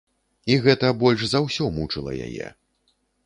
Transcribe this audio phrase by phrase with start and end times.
[0.53, 2.47] І гэта больш за ўсё мучыла яе.